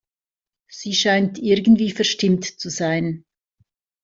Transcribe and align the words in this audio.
Sie 0.71 0.95
scheint 0.95 1.37
irgendwie 1.37 1.91
verstimmt 1.91 2.45
zu 2.59 2.71
sein. 2.71 3.23